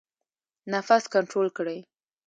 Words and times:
نفس 0.73 1.03
کنټرول 1.13 1.47
کړئ 1.57 1.77